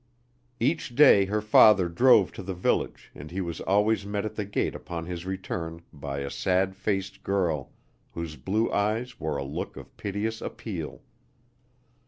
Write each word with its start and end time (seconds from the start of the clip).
Each 0.59 0.95
day 0.95 1.25
her 1.25 1.41
father 1.43 1.87
drove 1.87 2.31
to 2.31 2.41
the 2.41 2.55
village 2.55 3.11
and 3.13 3.29
he 3.29 3.39
was 3.39 3.61
always 3.61 4.03
met 4.03 4.25
at 4.25 4.33
the 4.33 4.45
gate 4.45 4.73
upon 4.73 5.05
his 5.05 5.27
return 5.27 5.83
by 5.93 6.21
a 6.21 6.31
sad 6.31 6.75
faced 6.75 7.21
girl 7.21 7.71
whose 8.13 8.35
blue 8.35 8.71
eyes 8.71 9.19
wore 9.19 9.37
a 9.37 9.43
look 9.43 9.77
of 9.77 9.95
piteous 9.97 10.41
appeal. 10.41 11.03